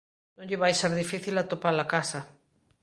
Non 0.35 0.47
lle 0.49 0.61
vai 0.63 0.73
ser 0.79 0.91
difícil 1.03 1.35
atopar 1.37 1.75
a 1.83 1.89
casa. 1.93 2.19